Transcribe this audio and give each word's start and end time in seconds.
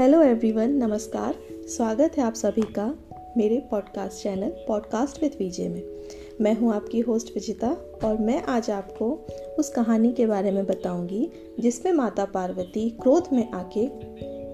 Hello 0.00 0.22
everyone 0.22 0.70
नमस्कार। 0.70 1.34
स्वागत 1.52 2.12
है 2.18 2.24
आप 2.24 2.34
सभी 2.34 2.62
का 2.62 2.98
मेरे 3.36 3.58
podcast 3.70 4.22
channel 4.22 4.48
podcast 4.68 5.22
with 5.22 5.32
Vijay 5.38 5.68
में। 5.68 5.82
मैं 6.40 6.54
हूँ 6.54 6.74
आपकी 6.74 7.00
होस्ट 7.00 7.34
विजिता 7.34 7.76
और 8.04 8.18
मैं 8.18 8.42
आज 8.42 8.70
आपको 8.70 9.26
उस 9.58 9.68
कहानी 9.68 10.12
के 10.12 10.26
बारे 10.26 10.50
में 10.50 10.66
बताऊँगी, 10.66 11.30
जिसमें 11.60 11.92
माता 11.92 12.24
पार्वती 12.24 12.90
क्रोध 12.90 13.28
में 13.32 13.50
आके 13.50 13.88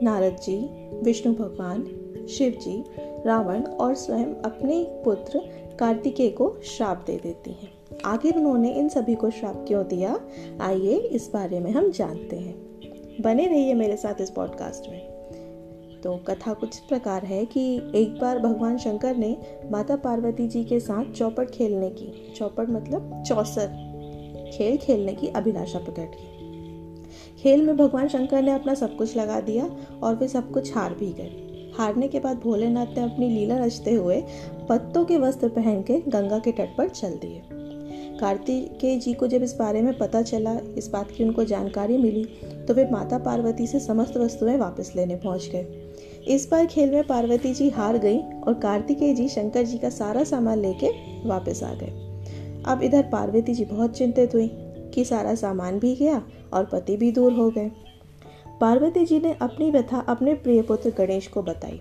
नारद 0.05 0.37
जी, 0.37 0.71
विष्णु 1.03 1.35
भगवान, 1.35 1.85
शिव 2.27 2.51
जी, 2.53 2.85
रावण 3.27 3.63
और 3.63 3.95
स्वयं 3.95 4.35
अपने 4.43 4.87
पुत्र 5.05 5.39
कार्तिकेय 5.81 6.31
को 6.31 6.57
श्राप 6.65 7.05
दे 7.07 7.21
देती 7.23 7.51
हैं। 7.51 7.73
आखिर 8.05 8.37
उन्होंने 8.37 8.73
इन 8.73 8.89
सभी 8.89 9.15
को 9.15 9.31
श्राप 9.31 9.65
क्यों 9.69 9.87
दिया? 9.87 10.21
आइए 10.61 10.97
इस 10.97 11.31
बारे 11.33 11.61
में 11.61 11.71
हम 11.71 11.91
जानते 11.91 12.37
हैं। 12.37 12.71
बने 13.21 13.47
रहिए 13.47 13.75
मेरे 13.75 13.97
साथ 13.97 14.15
इस 14.21 14.31
पॉडकास्ट 14.31 14.91
में। 14.91 15.20
तो 16.05 16.17
कथा 16.17 16.53
कुछ 16.53 16.79
प्रकार 16.79 17.25
है 17.25 17.45
कि 17.45 17.63
एक 17.95 18.19
बार 18.21 18.39
भगवान 18.39 18.79
शंकर 18.79 19.17
ने 19.17 19.37
माता 19.71 19.97
पार्वती 19.97 20.49
जी 20.49 20.65
के 20.65 20.81
साथ 20.81 21.13
चौपट 21.13 21.51
खेलने 21.51 21.91
की। 21.91 22.35
चौपट 22.37 22.71
मतलब 22.71 23.23
चौसर। 23.27 23.67
खेल 24.55 24.77
खेलने 24.77 25.15
की 25.15 25.29
अभिलाषा 25.29 25.79
प्रकट 25.79 26.15
की। 26.15 27.43
खेल 27.43 27.67
में 27.67 27.77
भगवान 27.77 28.09
शंकर 28.09 28.43
ने 28.43 28.53
अपना 28.53 28.75
सब 28.75 28.97
कुछ 28.97 29.17
लगा 29.17 29.41
दिया 29.41 29.71
और 30.03 30.15
वे 30.15 30.29
सब 30.29 30.51
कुछ 30.51 30.75
हार 30.75 30.95
भी 30.95 31.13
गए। 31.13 31.73
हारने 31.79 32.09
के 32.09 32.21
बाद 32.21 32.37
भोलेनाथ 32.37 32.87
ने 32.87 33.03
अपनी 33.03 33.29
लीला 33.29 33.59
रचते 33.59 33.95
हुए 33.95 34.23
पत्तों 34.69 35.05
के 35.05 35.19
वस्त्र 35.19 35.49
पहन 35.49 35.83
के 35.83 36.01
गंगा 36.01 36.39
के 36.39 36.53
तट 36.53 36.77
पर 36.79 36.89
चल 36.89 37.11
दिए। 37.11 37.43
कार्तिकेय 38.21 38.99
जी 38.99 39.13
को 39.15 39.27
जब 39.27 39.43
इस 39.43 39.55
बारे 39.55 39.83
में 39.83 39.99
पता 39.99 40.23
चला, 40.23 40.59
इस 40.77 40.89
बात 40.89 41.11
की 41.11 41.25
उनको 41.25 41.45
जानकारी 41.45 41.97
मिली 41.99 42.25
तो 42.69 42.75
वे 42.75 42.89
माता 42.91 43.19
पार्वती 43.19 43.67
से 43.67 43.81
समस्त 43.81 44.17
वस्तुएँ 44.17 44.57
वापस 44.57 44.93
लेने 44.97 45.17
पहुँच 45.17 45.49
गए। 45.53 45.90
इस 46.29 46.49
बार 46.51 46.67
खेल 46.67 46.91
में 46.91 47.07
पार्वती 47.07 47.55
जी 47.55 47.71
हार 47.71 47.99
गई 47.99 48.19
और 48.19 48.55
कार्तिकेय 48.55 49.15
जी, 49.15 49.29
शंकर 49.29 49.63
जी 49.63 49.79
का 49.79 49.91
सारा 49.91 50.25
सामान 50.25 50.59
लेके 50.59 50.89
वापस 51.29 51.63
आ 51.63 51.75
गए। 51.75 52.11
अब 52.67 52.81
इधर 52.83 53.03
पार्वती 53.03 53.55
जी 53.55 53.65
बहुत 53.65 53.97
चिंतित 53.97 54.35
हुई 54.35 54.51
कि 54.95 55.05
सारा 55.05 55.35
सामान 55.35 55.79
भी 55.79 55.95
गया 55.95 56.23
और 56.53 56.65
पति 56.65 56.97
भी 56.97 57.13
दूर 57.13 57.33
हो 57.33 57.51
गए। 57.51 57.71
पार्वती 58.61 59.05
जी 59.05 59.21
ने 59.21 59.37
अपनी 59.43 59.71
व्यथा 59.71 60.01
अपने 60.01 60.35
प्रिय 60.35 60.63
पुत्र 60.63 60.91
गणेश 60.99 61.27
को 61.27 61.43
बताई। 61.43 61.81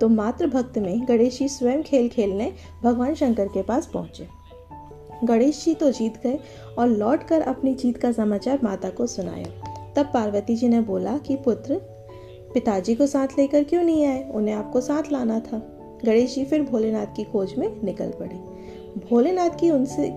तो 0.00 0.08
मात्र 0.08 0.46
भक्त 0.46 0.78
में 0.78 1.08
गणेश 1.08 1.38
जी 1.38 1.48
स्वयं 1.48 1.82
खेल 1.82 2.08
खेलने 2.08 2.52
भगवान 2.82 3.14
शंकर 3.14 3.48
के 3.48 3.62
पास 3.62 3.86
पहुँचे। 3.86 4.28
गणेश 5.24 5.64
जी 5.64 5.74
तो 5.74 5.90
जीत 5.90 6.22
गए 6.22 6.38
और 6.78 6.88
लौटकर 6.88 7.40
अपनी 7.40 7.74
जीत 7.74 7.96
का 7.96 8.12
समाचार 8.12 8.58
माता 8.64 8.90
को 8.90 9.06
सुनाया। 9.06 9.46
तब 9.96 10.10
पार्वती 10.14 10.56
जी 10.56 10.68
ने 10.68 10.80
बोला 10.80 11.18
कि 11.18 11.36
पुत्र 11.36 11.91
पिताजी 12.54 12.94
को 12.94 13.06
साथ 13.06 13.28
लेकर 13.38 13.64
क्यों 13.64 13.82
नहीं 13.82 14.06
आए? 14.06 14.30
उन्हें 14.30 14.54
आपको 14.54 14.80
साथ 14.80 15.12
लाना 15.12 15.40
था। 15.40 15.78
गणेश 16.04 16.34
जी 16.34 16.44
फिर 16.44 16.62
भोलेनाथ 16.62 17.06
की 17.06 17.24
खोज 17.24 17.54
में 17.58 17.82
निकल 17.84 18.10
पड़े। 18.10 18.34
भोलेनाथ 19.10 19.50
की 19.50 19.70
उनसे, 19.70 20.12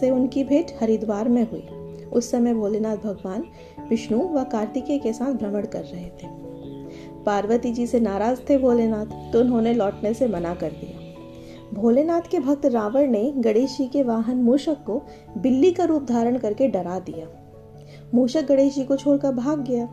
से 0.00 0.10
उनकी 0.10 0.44
भेंट 0.44 0.66
हरिद्वार 0.80 1.28
में 1.28 1.50
हुई। 1.50 1.66
उस 2.12 2.30
समय 2.30 2.54
भोलेनाथ 2.54 2.96
भगवान 2.96 3.44
विष्णु 3.90 4.18
व 4.18 4.44
कार्तिकेय 4.44 4.98
के 4.98 5.12
साथ 5.12 5.32
भ्रमण 5.32 5.66
कर 5.66 5.82
रहे 5.82 6.06
थे। 6.06 6.26
पार्वती 7.26 7.72
जी 7.72 7.86
से 7.86 8.00
नाराज़ 8.00 8.40
थे 8.50 8.58
भोलेनाथ 8.58 9.32
तो 9.32 9.40
उन्होंने 9.40 9.74
लौटने 9.74 10.14
से 10.14 10.26
मना 10.26 10.54
कर 10.54 10.70
दिया। 10.70 11.06
भोलेनाथ 11.74 12.20
के 12.30 12.38
भक्त 12.38 12.66
रावण 12.66 13.10
ने 13.10 13.32
गणेश 13.36 13.78
जी 13.78 13.86
के 13.86 14.02
वाहन 14.02 14.36
मूषक 14.36 14.76
को 14.84 15.02
बिल्ली 15.38 15.70
का 15.70 15.84
रूप 15.84 16.02
धारण 16.02 16.38
करके 16.38 16.68
डरा 16.68 16.98
दिया। 16.98 17.26
मूषक 18.14 18.48
गणेश 18.48 18.74
जी 18.74 18.84
को 18.84 18.96
छोड़कर 18.96 19.32
भाग 19.32 19.64
गया। 19.64 19.88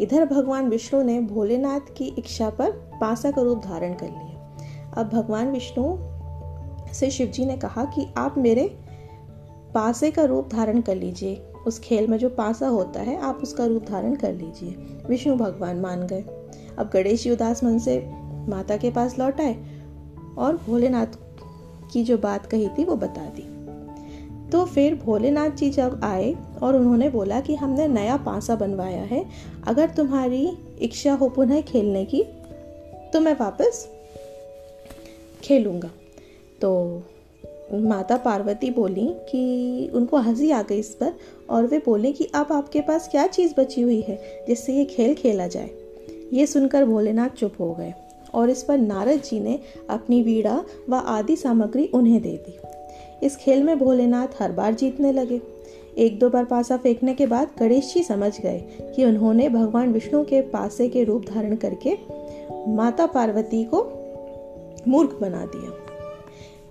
इधर 0.00 0.24
भगवान 0.24 0.68
विष्णु 0.68 1.02
ने 1.02 1.20
भोलेनाथ 1.20 1.94
की 1.96 2.04
इच्छा 2.04 2.50
पर 2.50 2.70
पासा 3.00 3.30
का 3.30 3.42
रूप 3.42 3.58
धारण 3.64 3.94
कर 3.94 4.06
लिया। 4.06 4.56
अब 4.94 5.08
भगवान 5.08 5.50
विष्णु 5.50 5.98
से 6.94 7.10
शिव 7.10 7.26
जी 7.26 7.44
ने 7.44 7.56
कहा 7.56 7.84
कि 7.84 8.06
आप 8.16 8.34
मेरे 8.38 8.78
पासे 9.74 10.10
का 10.10 10.24
रूप 10.24 10.48
धारण 10.52 10.80
कर 10.80 10.96
लीजिए। 10.96 11.34
उस 11.66 11.78
खेल 11.78 12.06
में 12.06 12.18
जो 12.18 12.28
पासा 12.28 12.68
होता 12.68 13.00
है, 13.00 13.20
आप 13.20 13.38
उसका 13.42 13.64
रूप 13.64 13.84
धारण 13.88 14.14
कर 14.14 14.32
लीजिए। 14.32 14.70
विष्णु 15.08 15.36
भगवान 15.36 15.80
मान 15.80 16.06
गए। 16.06 16.24
अब 16.78 16.90
गणेश 16.94 17.22
जी 17.22 17.30
उदास 17.30 17.64
मन 17.64 17.78
से 17.78 18.12
माता 18.48 18.76
के 18.76 18.90
पास 18.90 19.18
लौट 19.18 19.40
आए 19.40 19.82
और 20.38 20.56
भोलेनाथ 20.56 21.06
की 21.92 22.04
जो 22.04 22.18
बात 22.18 22.46
कही 22.46 22.68
थी, 22.68 22.84
वो 22.84 22.96
बता 22.96 23.24
दी। 23.24 23.57
तो 24.52 24.64
फिर 24.64 24.94
भोलेनाथ 24.94 25.50
जी 25.50 25.70
जब 25.70 26.00
आए 26.04 26.34
और 26.62 26.76
उन्होंने 26.76 27.08
बोला 27.10 27.40
कि 27.40 27.54
हमने 27.54 27.88
नया 27.88 28.16
पासा 28.16 28.54
बनवाया 28.56 29.02
है, 29.02 29.24
अगर 29.66 29.90
तुम्हारी 29.90 30.56
इच्छा 30.80 31.12
हो 31.12 31.28
पुनः 31.28 31.60
खेलने 31.60 32.04
की 32.04 32.22
तो 33.12 33.20
मैं 33.20 33.36
वापस 33.40 33.86
खेलूँगा। 35.42 35.90
तो 36.60 37.02
माता 37.72 38.16
पार्वती 38.16 38.70
बोली 38.70 39.08
कि 39.30 39.90
उनको 39.94 40.16
हँसी 40.16 40.50
आ 40.50 40.62
गई 40.62 40.78
इस 40.78 40.94
पर 40.94 41.12
और 41.50 41.66
वे 41.66 41.78
बोले 41.78 42.12
कि 42.12 42.28
अब 42.34 42.52
आपके 42.52 42.80
पास 42.80 43.08
क्या 43.08 43.26
चीज़ 43.26 43.54
बची 43.58 43.80
हुई 43.80 44.00
है 44.00 44.44
जिससे 44.48 44.74
ये 44.74 44.84
खेल 44.84 45.14
खेला 45.14 45.46
जाए। 45.46 45.70
ये 46.32 46.46
सुनकर 46.46 46.84
भोलेनाथ 46.84 47.28
चुप 47.28 47.60
हो 47.60 47.72
गए 47.74 47.92
और 48.34 48.50
इस 48.50 48.62
पर 48.62 48.78
नारद 48.78 49.22
जी 49.22 49.40
ने 49.40 49.58
अपनी 49.90 50.22
वीड़ा 50.22 50.62
व 50.88 50.94
आदि 50.94 51.36
सामग्री 51.36 51.86
उन्हें 51.94 52.20
दे 52.22 52.36
दी। 52.36 52.58
इस 53.22 53.36
खेल 53.36 53.62
में 53.62 53.78
भोलेनाथ 53.78 54.42
हर 54.42 54.52
बार 54.52 54.74
जीतने 54.74 55.12
लगे। 55.12 55.40
एक 55.98 56.18
दो 56.18 56.30
बार 56.30 56.44
पासा 56.44 56.76
फेंकने 56.76 57.14
के 57.14 57.26
बाद 57.26 57.50
गणेश 57.58 57.94
जी 57.94 58.02
समझ 58.02 58.40
गए 58.40 58.58
कि 58.96 59.04
उन्होंने 59.04 59.48
भगवान 59.48 59.92
विष्णु 59.92 60.24
के 60.24 60.40
पासे 60.40 60.88
के 60.88 61.04
रूप 61.04 61.24
धारण 61.34 61.56
करके 61.56 61.96
माता 62.68 63.06
पार्वती 63.06 63.64
को 63.64 63.82
मूर्ख 64.88 65.18
बना 65.20 65.44
दिया 65.46 65.72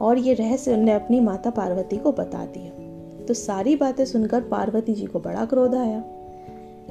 और 0.01 0.17
ये 0.17 0.33
रहस्य 0.33 0.73
उन्हें 0.73 0.95
अपनी 0.95 1.19
माता 1.19 1.49
पार्वती 1.49 1.97
को 1.97 2.11
बता 2.11 2.45
दिया। 2.45 3.25
तो 3.25 3.33
सारी 3.33 3.75
बातें 3.75 4.05
सुनकर 4.05 4.41
पार्वती 4.41 4.93
जी 4.93 5.05
को 5.05 5.19
बड़ा 5.19 5.45
क्रोध 5.45 5.75
आया। 5.75 6.03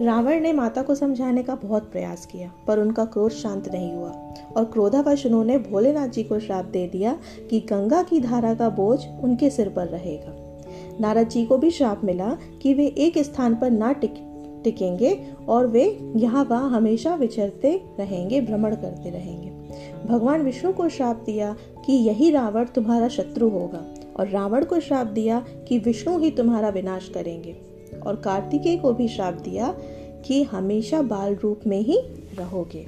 रावण 0.03 0.41
ने 0.41 0.53
माता 0.53 0.83
को 0.83 0.95
समझाने 0.95 1.43
का 1.43 1.55
बहुत 1.55 1.93
प्रयास 1.93 2.27
किया, 2.27 2.53
पर 2.67 2.79
उनका 2.79 3.05
क्रोध 3.05 3.31
शांत 3.31 3.69
नहीं 3.69 3.93
हुआ। 3.93 4.09
और 4.57 4.65
क्रोधावश 4.65 5.27
उन्होंने 5.27 5.59
भोलेनाथ 5.59 6.09
जी 6.09 6.23
को 6.23 6.39
श्राप 6.39 6.65
दे 6.65 6.89
दिया 6.89 7.19
कि 7.51 7.61
गंगा 7.61 8.03
की 8.03 8.21
धारा 8.21 8.55
का 8.55 8.69
बोझ 8.69 9.01
उनके 9.23 9.51
सिर 9.51 9.69
पर 9.69 9.87
रहेगा। 9.87 10.33
नारद 11.01 11.29
जी 11.29 11.47
को 11.47 11.59
भी 11.59 11.71
श्राप 11.71 12.01
मिला 12.05 12.37
कि 12.62 12.75
वे 12.75 12.87
एक 12.87 13.19
स्थान 13.19 13.55
पर 13.55 13.71
ना 13.71 13.93
टिक, 13.93 14.15
टिकेंगे 14.65 15.27
और 15.49 15.67
वे 15.67 16.13
यहाँ 16.17 16.45
वहाँ 16.45 16.71
हमेशा 16.71 17.15
विचरते 17.15 17.83
रहेंगे, 17.99 18.41
भ्रमण 18.41 18.75
करते 18.75 19.11
रहेंगे। 19.11 19.51
भगवान 20.07 20.43
विष्णु 20.43 20.73
को 20.73 20.89
श्राप 20.89 21.23
दिया 21.27 21.57
कि 21.87 21.93
यही 21.93 22.31
रावण 22.31 22.65
तुम्हारा 22.65 23.09
शत्रु 23.09 23.49
होगा 23.49 23.95
और 24.17 24.28
रावण 24.28 24.65
को 24.65 24.81
श्राप 24.81 25.07
दिया 25.07 25.45
कि 25.69 25.78
विष्णु 25.78 26.19
ही 26.19 26.31
तुम्हारा 26.31 26.69
विनाश 26.69 27.09
करेंगे। 27.09 27.76
और 27.95 28.17
कार्तिकेय 28.17 28.77
को 28.77 28.93
भी 28.93 29.09
श्राप 29.09 29.35
दिया 29.35 29.75
कि 30.25 30.43
हमेशा 30.43 31.03
बाल 31.03 31.35
रूप 31.35 31.61
में 31.67 31.81
ही 31.81 31.99
रहोगे। 32.39 32.87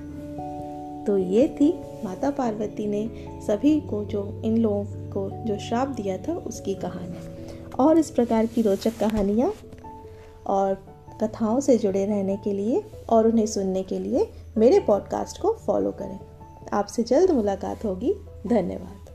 तो 1.05 1.19
ये 1.19 1.49
थी 1.49 1.81
माता 2.05 2.31
पार्वती 2.31 2.87
ने 2.87 3.11
सभी 3.47 3.81
को 3.81 4.05
जो, 4.05 4.43
इन 4.45 4.57
लोगों 4.57 4.85
को 4.85 5.45
जो 5.45 5.59
श्राप 5.59 5.89
दिया 5.89 6.19
था, 6.19 6.35
उसकी 6.35 6.75
कहानी। 6.75 7.39
और 7.81 7.99
इस 7.99 8.11
प्रकार 8.11 8.47
की 8.47 8.63
रोचक 8.63 8.99
कहानियाँ 8.99 9.53
और 10.47 10.75
कथाओं 11.23 11.61
से 11.61 11.79
जुड़े 11.79 12.07
रहने 12.07 12.37
के 12.37 12.53
लिए 12.53 12.85
और 13.09 13.27
उन्हें 13.27 13.47
सुनने 13.47 13.83
के 13.83 13.99
लिए 13.99 14.31
मेरे 14.57 14.81
पॉडकास्ट 14.81 15.43
को 15.43 15.53
फॉलो 15.53 15.91
करें। 15.91 16.21
आपसे 16.73 17.03
जल्द 17.03 17.31
मुलाकात 17.31 17.85
होगी। 17.85 18.15
धन्यवाद। 18.47 19.08